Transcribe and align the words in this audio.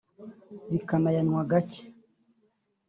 zikanayanywa 0.67 1.43
gake 1.51 1.81